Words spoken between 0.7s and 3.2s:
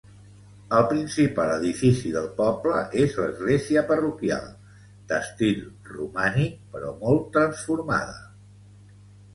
El principal edifici del poble és